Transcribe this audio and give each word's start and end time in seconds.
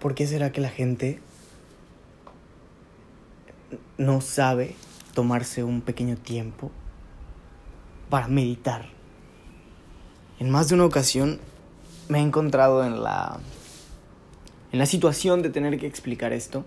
¿Por 0.00 0.14
qué 0.14 0.26
será 0.26 0.52
que 0.52 0.60
la 0.60 0.68
gente 0.68 1.20
no 3.98 4.20
sabe 4.20 4.76
tomarse 5.14 5.64
un 5.64 5.80
pequeño 5.80 6.16
tiempo 6.16 6.70
para 8.10 8.28
meditar? 8.28 8.86
En 10.38 10.50
más 10.50 10.68
de 10.68 10.74
una 10.74 10.84
ocasión 10.84 11.40
me 12.08 12.18
he 12.18 12.22
encontrado 12.22 12.84
en 12.84 13.02
la 13.02 13.40
en 14.72 14.78
la 14.78 14.86
situación 14.86 15.42
de 15.42 15.50
tener 15.50 15.78
que 15.78 15.86
explicar 15.86 16.32
esto 16.32 16.64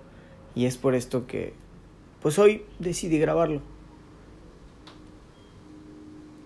y 0.56 0.66
es 0.66 0.78
por 0.78 0.96
esto 0.96 1.28
que 1.28 1.54
pues 2.22 2.40
hoy 2.40 2.64
decidí 2.80 3.20
grabarlo. 3.20 3.62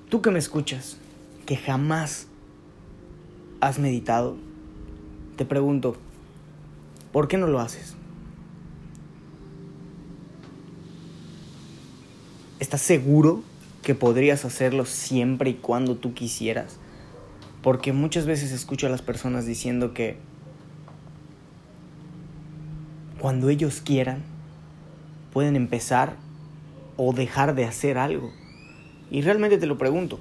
Tú 0.09 0.21
que 0.21 0.29
me 0.29 0.39
escuchas, 0.39 0.97
que 1.45 1.55
jamás 1.55 2.27
has 3.61 3.79
meditado, 3.79 4.35
te 5.37 5.45
pregunto, 5.45 5.95
¿por 7.13 7.29
qué 7.29 7.37
no 7.37 7.47
lo 7.47 7.61
haces? 7.61 7.95
¿Estás 12.59 12.81
seguro 12.81 13.43
que 13.83 13.95
podrías 13.95 14.43
hacerlo 14.43 14.85
siempre 14.85 15.51
y 15.51 15.53
cuando 15.53 15.95
tú 15.95 16.13
quisieras? 16.13 16.79
Porque 17.61 17.93
muchas 17.93 18.25
veces 18.25 18.51
escucho 18.51 18.87
a 18.87 18.89
las 18.89 19.01
personas 19.01 19.45
diciendo 19.45 19.93
que 19.93 20.17
cuando 23.19 23.49
ellos 23.49 23.79
quieran 23.79 24.23
pueden 25.31 25.55
empezar 25.55 26.17
o 26.97 27.13
dejar 27.13 27.55
de 27.55 27.65
hacer 27.65 27.97
algo. 27.97 28.31
Y 29.09 29.21
realmente 29.21 29.57
te 29.57 29.65
lo 29.67 29.77
pregunto. 29.77 30.19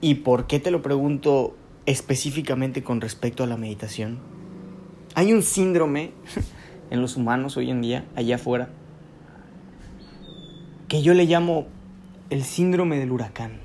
¿Y 0.00 0.16
por 0.16 0.46
qué 0.46 0.60
te 0.60 0.70
lo 0.70 0.82
pregunto 0.82 1.56
específicamente 1.86 2.82
con 2.82 3.00
respecto 3.00 3.44
a 3.44 3.46
la 3.46 3.56
meditación? 3.56 4.29
Hay 5.14 5.32
un 5.32 5.42
síndrome 5.42 6.12
en 6.90 7.00
los 7.02 7.16
humanos 7.16 7.56
hoy 7.56 7.70
en 7.70 7.82
día, 7.82 8.06
allá 8.14 8.36
afuera, 8.36 8.70
que 10.88 11.02
yo 11.02 11.14
le 11.14 11.24
llamo 11.24 11.66
el 12.30 12.44
síndrome 12.44 12.98
del 12.98 13.12
huracán 13.12 13.60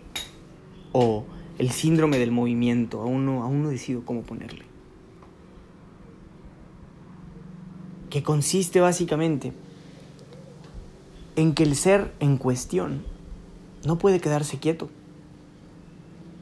o 0.92 1.26
el 1.58 1.72
síndrome 1.72 2.18
del 2.18 2.32
movimiento, 2.32 3.02
aún 3.02 3.26
no, 3.26 3.44
aún 3.44 3.64
no 3.64 3.70
decido 3.70 4.04
cómo 4.06 4.24
ponerle. 4.24 4.66
Que 8.10 8.24
consiste 8.24 8.80
básicamente 8.80 9.54
en 11.36 11.54
que 11.54 11.64
el 11.64 11.76
ser 11.76 12.14
en 12.20 12.38
cuestión 12.38 13.04
no 13.86 13.98
puede 13.98 14.20
quedarse 14.20 14.58
quieto, 14.58 14.90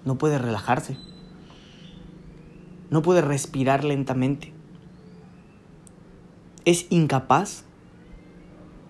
no 0.06 0.18
puede 0.18 0.38
relajarse, 0.38 0.98
no 2.90 3.02
puede 3.02 3.22
respirar 3.22 3.84
lentamente, 3.84 4.53
es 6.66 6.88
incapaz 6.90 7.66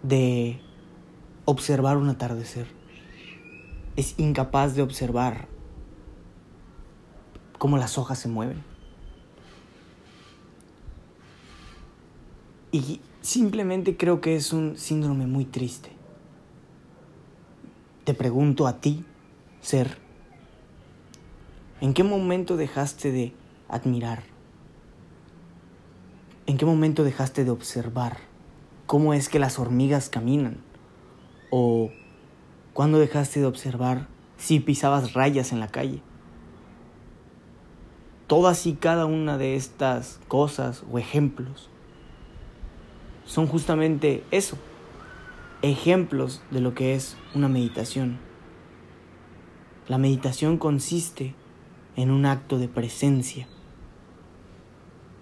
de 0.03 0.59
observar 1.45 1.97
un 1.97 2.09
atardecer, 2.09 2.67
es 3.95 4.17
incapaz 4.19 4.75
de 4.75 4.81
observar 4.81 5.47
cómo 7.57 7.77
las 7.77 7.97
hojas 7.97 8.19
se 8.19 8.27
mueven. 8.27 8.63
Y 12.71 13.01
simplemente 13.21 13.97
creo 13.97 14.19
que 14.19 14.35
es 14.35 14.51
un 14.51 14.77
síndrome 14.77 15.27
muy 15.27 15.45
triste. 15.45 15.91
Te 18.03 18.13
pregunto 18.13 18.67
a 18.67 18.81
ti, 18.81 19.05
ser, 19.61 19.97
¿en 21.79 21.93
qué 21.93 22.03
momento 22.03 22.57
dejaste 22.57 23.11
de 23.11 23.33
admirar? 23.69 24.32
¿En 26.45 26.57
qué 26.57 26.65
momento 26.65 27.03
dejaste 27.03 27.45
de 27.45 27.51
observar 27.51 28.17
cómo 28.85 29.13
es 29.13 29.29
que 29.29 29.39
las 29.39 29.59
hormigas 29.59 30.09
caminan? 30.09 30.57
¿O 31.49 31.91
cuándo 32.73 32.99
dejaste 32.99 33.39
de 33.39 33.45
observar 33.45 34.07
si 34.37 34.59
pisabas 34.59 35.13
rayas 35.13 35.51
en 35.51 35.59
la 35.59 35.67
calle? 35.67 36.01
todas 38.33 38.65
y 38.65 38.73
cada 38.73 39.05
una 39.05 39.37
de 39.37 39.55
estas 39.55 40.19
cosas 40.27 40.83
o 40.91 40.97
ejemplos 40.97 41.69
son 43.25 43.45
justamente 43.45 44.23
eso, 44.31 44.57
ejemplos 45.61 46.41
de 46.49 46.59
lo 46.59 46.73
que 46.73 46.95
es 46.95 47.15
una 47.35 47.47
meditación. 47.47 48.17
La 49.87 49.99
meditación 49.99 50.57
consiste 50.57 51.35
en 51.95 52.09
un 52.09 52.25
acto 52.25 52.57
de 52.57 52.67
presencia. 52.67 53.47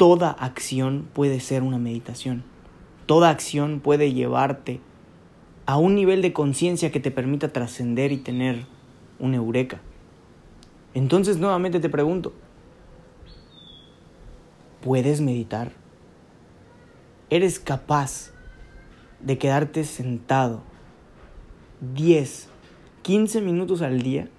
Toda 0.01 0.31
acción 0.31 1.07
puede 1.13 1.39
ser 1.39 1.61
una 1.61 1.77
meditación. 1.77 2.43
Toda 3.05 3.29
acción 3.29 3.81
puede 3.81 4.13
llevarte 4.13 4.79
a 5.67 5.77
un 5.77 5.93
nivel 5.93 6.23
de 6.23 6.33
conciencia 6.33 6.91
que 6.91 6.99
te 6.99 7.11
permita 7.11 7.53
trascender 7.53 8.11
y 8.11 8.17
tener 8.17 8.65
una 9.19 9.35
eureka. 9.35 9.79
Entonces 10.95 11.37
nuevamente 11.37 11.79
te 11.79 11.87
pregunto, 11.87 12.33
puedes 14.83 15.21
meditar. 15.21 15.71
Eres 17.29 17.59
capaz 17.59 18.31
de 19.19 19.37
quedarte 19.37 19.83
sentado 19.83 20.63
10, 21.93 22.49
15 23.03 23.41
minutos 23.41 23.83
al 23.83 24.01
día 24.01 24.29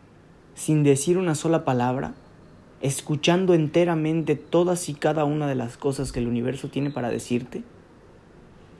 sin 0.56 0.82
decir 0.82 1.18
una 1.18 1.36
sola 1.36 1.64
palabra, 1.64 2.14
escuchando 2.82 3.54
enteramente 3.54 4.34
todas 4.34 4.88
y 4.88 4.94
cada 4.94 5.24
una 5.24 5.46
de 5.46 5.54
las 5.54 5.76
cosas 5.76 6.10
que 6.10 6.18
el 6.18 6.26
universo 6.26 6.68
tiene 6.68 6.90
para 6.90 7.10
decirte. 7.10 7.62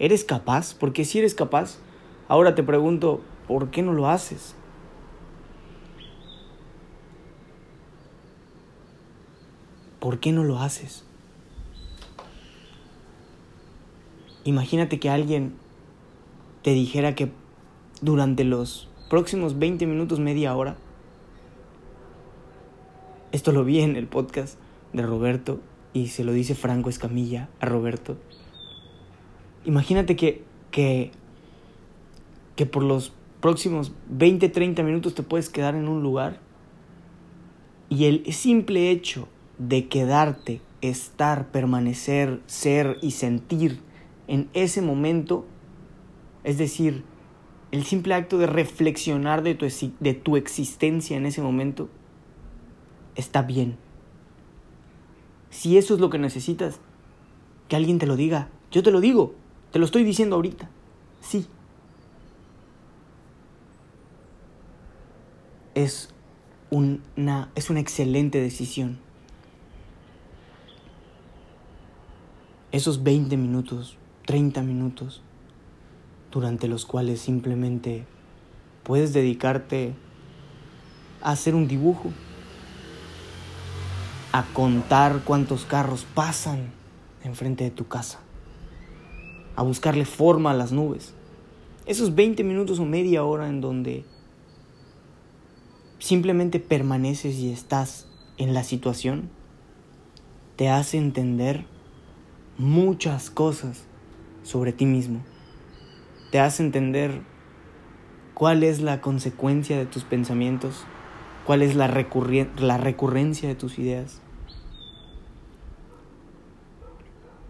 ¿Eres 0.00 0.24
capaz? 0.24 0.74
Porque 0.74 1.04
si 1.04 1.20
eres 1.20 1.34
capaz, 1.34 1.78
ahora 2.26 2.56
te 2.56 2.64
pregunto, 2.64 3.20
¿por 3.46 3.70
qué 3.70 3.82
no 3.82 3.92
lo 3.92 4.08
haces? 4.08 4.56
¿Por 10.00 10.18
qué 10.18 10.32
no 10.32 10.42
lo 10.42 10.58
haces? 10.58 11.04
Imagínate 14.42 14.98
que 14.98 15.10
alguien 15.10 15.54
te 16.62 16.72
dijera 16.72 17.14
que 17.14 17.30
durante 18.00 18.42
los 18.42 18.88
próximos 19.08 19.60
20 19.60 19.86
minutos, 19.86 20.18
media 20.18 20.56
hora, 20.56 20.76
esto 23.32 23.52
lo 23.52 23.64
vi 23.64 23.80
en 23.80 23.96
el 23.96 24.06
podcast 24.06 24.58
de 24.92 25.02
Roberto 25.02 25.60
y 25.94 26.08
se 26.08 26.22
lo 26.22 26.32
dice 26.32 26.54
Franco 26.54 26.90
Escamilla 26.90 27.48
a 27.60 27.66
Roberto. 27.66 28.18
Imagínate 29.64 30.16
que, 30.16 30.42
que, 30.70 31.10
que 32.56 32.66
por 32.66 32.82
los 32.82 33.12
próximos 33.40 33.92
20, 34.10 34.48
30 34.50 34.82
minutos 34.82 35.14
te 35.14 35.22
puedes 35.22 35.48
quedar 35.48 35.74
en 35.74 35.88
un 35.88 36.02
lugar 36.02 36.40
y 37.88 38.04
el 38.04 38.32
simple 38.32 38.90
hecho 38.90 39.28
de 39.58 39.88
quedarte, 39.88 40.60
estar, 40.80 41.50
permanecer, 41.50 42.40
ser 42.46 42.98
y 43.02 43.12
sentir 43.12 43.80
en 44.28 44.48
ese 44.52 44.82
momento, 44.82 45.46
es 46.44 46.58
decir, 46.58 47.02
el 47.70 47.84
simple 47.84 48.14
acto 48.14 48.38
de 48.38 48.46
reflexionar 48.46 49.42
de 49.42 49.54
tu, 49.54 49.66
de 50.00 50.14
tu 50.14 50.36
existencia 50.36 51.16
en 51.16 51.26
ese 51.26 51.42
momento, 51.42 51.88
está 53.14 53.42
bien. 53.42 53.76
Si 55.50 55.76
eso 55.76 55.94
es 55.94 56.00
lo 56.00 56.10
que 56.10 56.18
necesitas, 56.18 56.80
que 57.68 57.76
alguien 57.76 57.98
te 57.98 58.06
lo 58.06 58.16
diga, 58.16 58.48
yo 58.70 58.82
te 58.82 58.90
lo 58.90 59.00
digo, 59.00 59.34
te 59.70 59.78
lo 59.78 59.84
estoy 59.84 60.04
diciendo 60.04 60.36
ahorita, 60.36 60.70
sí. 61.20 61.46
Es 65.74 66.10
una, 66.70 67.50
es 67.54 67.70
una 67.70 67.80
excelente 67.80 68.40
decisión. 68.40 68.98
Esos 72.72 73.02
20 73.02 73.36
minutos 73.36 73.98
30 74.26 74.62
minutos 74.62 75.20
durante 76.30 76.68
los 76.68 76.86
cuales 76.86 77.20
simplemente 77.20 78.04
puedes 78.82 79.12
dedicarte 79.12 79.94
a 81.20 81.32
hacer 81.32 81.54
un 81.54 81.68
dibujo, 81.68 82.10
a 84.32 84.44
contar 84.54 85.20
cuántos 85.24 85.66
carros 85.66 86.06
pasan 86.14 86.72
enfrente 87.22 87.64
de 87.64 87.70
tu 87.70 87.86
casa, 87.86 88.18
a 89.56 89.62
buscarle 89.62 90.04
forma 90.04 90.50
a 90.50 90.54
las 90.54 90.72
nubes. 90.72 91.14
Esos 91.84 92.14
20 92.14 92.42
minutos 92.42 92.78
o 92.78 92.84
media 92.84 93.24
hora 93.24 93.48
en 93.48 93.60
donde 93.60 94.04
simplemente 95.98 96.58
permaneces 96.58 97.36
y 97.36 97.52
estás 97.52 98.08
en 98.38 98.54
la 98.54 98.64
situación, 98.64 99.30
te 100.56 100.68
hace 100.68 100.98
entender 100.98 101.64
muchas 102.58 103.30
cosas 103.30 103.84
sobre 104.42 104.72
ti 104.72 104.86
mismo. 104.86 105.20
Te 106.30 106.40
hace 106.40 106.62
entender 106.62 107.22
cuál 108.34 108.62
es 108.62 108.80
la 108.80 109.00
consecuencia 109.00 109.76
de 109.78 109.86
tus 109.86 110.04
pensamientos, 110.04 110.84
cuál 111.46 111.62
es 111.62 111.74
la, 111.74 111.88
la 112.58 112.78
recurrencia 112.78 113.48
de 113.48 113.54
tus 113.54 113.78
ideas. 113.78 114.22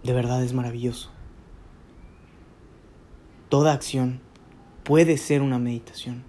de 0.03 0.13
verdad 0.13 0.43
es 0.43 0.53
maravilloso. 0.53 1.11
Toda 3.49 3.73
acción 3.73 4.21
puede 4.85 5.17
ser 5.17 5.43
una 5.43 5.59
meditación. 5.59 6.25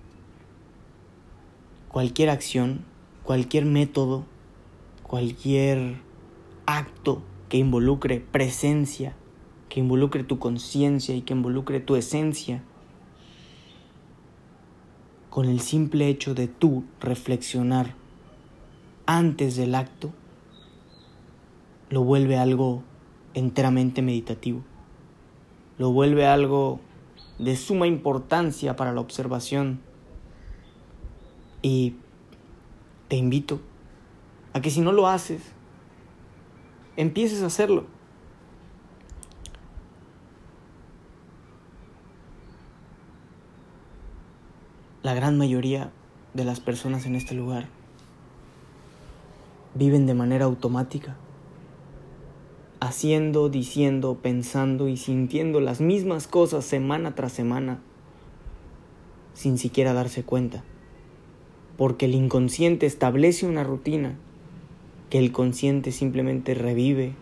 Cualquier 1.90 2.30
acción, 2.30 2.86
cualquier 3.24 3.66
método, 3.66 4.26
cualquier 5.04 5.98
acto 6.66 7.22
que 7.50 7.58
involucre 7.58 8.20
presencia, 8.20 9.16
que 9.70 9.80
involucre 9.80 10.24
tu 10.24 10.40
conciencia 10.40 11.16
y 11.16 11.22
que 11.22 11.34
involucre 11.34 11.80
tu 11.80 11.96
esencia, 11.96 12.64
con 15.34 15.50
el 15.50 15.62
simple 15.62 16.10
hecho 16.10 16.36
de 16.36 16.48
tú 16.48 16.84
reflexionar 17.00 17.96
antes 19.08 19.56
del 19.56 19.74
acto, 19.74 20.12
lo 21.90 22.04
vuelve 22.04 22.38
algo 22.38 22.84
enteramente 23.34 24.04
meditativo. 24.04 24.62
Lo 25.80 25.92
vuelve 25.92 26.28
algo 26.28 26.82
de 27.40 27.56
suma 27.56 27.88
importancia 27.88 28.76
para 28.76 28.94
la 28.94 29.02
observación. 29.02 29.82
Y 31.64 31.96
te 33.08 33.16
invito 33.16 33.60
a 34.54 34.62
que 34.62 34.70
si 34.70 34.82
no 34.82 34.92
lo 34.92 35.08
haces, 35.08 35.42
empieces 36.96 37.42
a 37.42 37.48
hacerlo. 37.48 37.88
La 45.04 45.14
gran 45.14 45.38
mayoría 45.38 45.92
de 46.34 46.46
las 46.46 46.62
personas 46.62 47.06
en 47.06 47.18
este 47.18 47.36
lugar 47.36 47.68
viven 49.76 50.06
de 50.06 50.14
manera 50.14 50.46
automática, 50.46 51.18
haciendo, 52.80 53.50
diciendo, 53.50 54.18
pensando 54.22 54.88
y 54.88 54.96
sintiendo 54.96 55.60
las 55.60 55.82
mismas 55.82 56.28
cosas 56.28 56.64
semana 56.64 57.16
tras 57.16 57.34
semana, 57.34 57.82
sin 59.34 59.58
siquiera 59.58 59.92
darse 59.92 60.24
cuenta, 60.24 60.64
porque 61.76 62.06
el 62.06 62.16
inconsciente 62.16 62.86
establece 62.86 63.46
una 63.46 63.66
rutina 63.66 64.16
que 65.10 65.20
el 65.20 65.34
consciente 65.34 65.92
simplemente 65.92 66.54
revive 66.54 67.14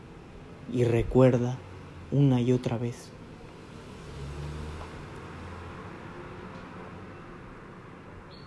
y 0.71 0.83
recuerda 0.83 1.57
una 2.11 2.41
y 2.41 2.53
otra 2.53 2.77
vez. 2.77 3.11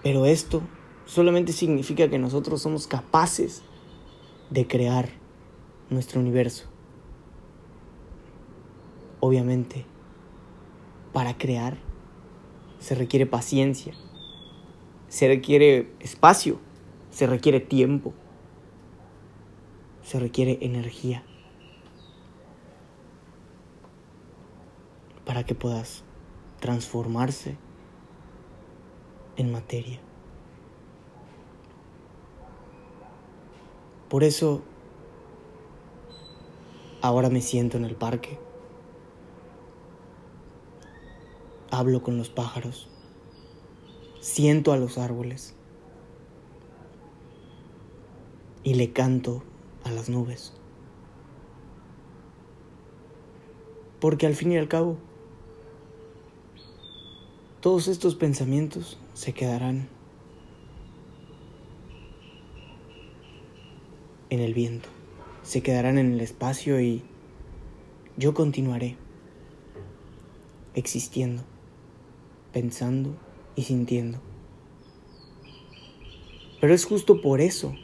Pero 0.05 0.27
esto 0.27 0.61
solamente 1.07 1.55
significa 1.55 2.11
que 2.11 2.19
nosotros 2.19 2.61
somos 2.61 2.87
capaces 2.87 3.63
de 4.51 4.67
crear 4.67 5.09
nuestro 5.89 6.21
universo. 6.21 6.67
Obviamente, 9.21 9.87
para 11.15 11.39
crear 11.39 11.79
se 12.81 12.95
requiere 12.95 13.25
paciencia, 13.25 13.95
se 15.09 15.27
requiere 15.27 15.91
espacio, 16.01 16.61
se 17.11 17.27
requiere 17.27 17.61
tiempo, 17.61 18.13
se 20.03 20.21
requiere 20.21 20.59
energía 20.61 21.25
para 25.25 25.45
que 25.45 25.55
puedas 25.55 26.05
transformarse 26.61 27.57
en 29.37 29.53
materia. 29.53 30.01
Por 34.09 34.23
eso, 34.23 34.63
ahora 37.01 37.31
me 37.31 37.41
siento 37.41 37.77
en 37.77 37.85
el 37.85 37.97
parque, 37.97 38.39
hablo 41.71 42.03
con 42.03 42.17
los 42.17 42.29
pájaros, 42.29 42.89
siento 44.21 44.73
a 44.73 44.77
los 44.77 44.99
árboles 44.99 45.57
y 48.63 48.75
le 48.75 48.93
canto 48.93 49.43
a 49.83 49.91
las 49.91 50.09
nubes. 50.09 50.53
Porque 54.01 54.27
al 54.27 54.35
fin 54.35 54.53
y 54.53 54.59
al 54.59 54.69
cabo, 54.69 54.97
todos 57.61 57.89
estos 57.89 58.15
pensamientos 58.15 58.99
se 59.15 59.33
quedarán 59.33 59.89
en 64.31 64.41
el 64.41 64.55
viento, 64.55 64.89
se 65.43 65.63
quedarán 65.63 65.99
en 65.99 66.13
el 66.13 66.21
espacio 66.21 66.81
y 66.81 67.03
yo 68.17 68.35
continuaré 68.35 68.97
existiendo, 70.75 71.43
pensando 72.53 73.17
y 73.57 73.63
sintiendo. 73.63 74.21
Pero 76.61 76.75
es 76.75 76.85
justo 76.85 77.21
por 77.21 77.41
eso 77.41 77.75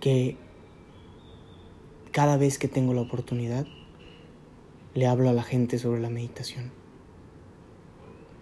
que 0.00 0.36
cada 2.10 2.36
vez 2.36 2.58
que 2.58 2.66
tengo 2.66 2.94
la 2.94 3.02
oportunidad, 3.02 3.66
le 4.94 5.06
hablo 5.06 5.28
a 5.28 5.32
la 5.32 5.42
gente 5.42 5.78
sobre 5.78 6.00
la 6.00 6.10
meditación. 6.10 6.72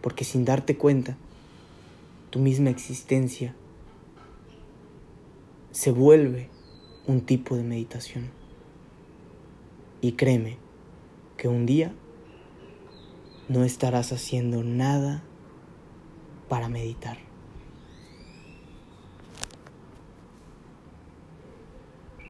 Porque 0.06 0.22
sin 0.22 0.44
darte 0.44 0.76
cuenta, 0.76 1.16
tu 2.30 2.38
misma 2.38 2.70
existencia 2.70 3.56
se 5.72 5.90
vuelve 5.90 6.48
un 7.08 7.22
tipo 7.22 7.56
de 7.56 7.64
meditación. 7.64 8.30
Y 10.00 10.12
créeme 10.12 10.58
que 11.36 11.48
un 11.48 11.66
día 11.66 11.92
no 13.48 13.64
estarás 13.64 14.12
haciendo 14.12 14.62
nada 14.62 15.24
para 16.48 16.68
meditar. 16.68 17.25